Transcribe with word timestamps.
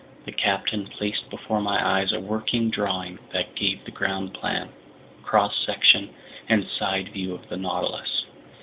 The 0.25 0.31
captain 0.31 0.87
placed 0.87 1.29
before 1.29 1.61
my 1.61 1.79
eyes 1.99 2.11
a 2.11 2.19
working 2.19 2.71
drawing 2.71 3.19
that 3.33 3.53
gave 3.53 3.85
the 3.85 3.91
ground 3.91 4.33
plan, 4.33 4.69
cross 5.21 5.55
section, 5.63 6.09
and 6.49 6.67
side 6.67 7.09
view 7.09 7.35
of 7.35 7.49
the 7.49 7.57
Nautilus. 7.57 8.25